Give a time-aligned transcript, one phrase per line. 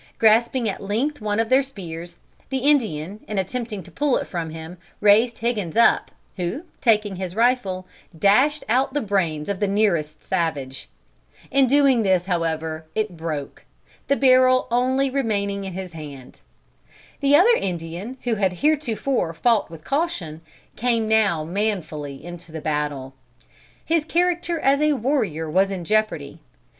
[0.17, 2.15] Grasping at length one of their spears,
[2.49, 7.35] the Indian, in attempting to pull it from him, raised Higgins up, who, taking his
[7.35, 7.85] rifle,
[8.17, 10.89] dashed out the brains of the nearest savage.
[11.51, 13.63] In doing this, however, it broke,
[14.07, 16.41] the barrel only remaining in his hand.
[17.19, 20.41] The other Indian, who had heretofore fought with caution,
[20.75, 23.13] came now manfully into the battle.
[23.85, 26.39] His character as a warrior was in jeopardy.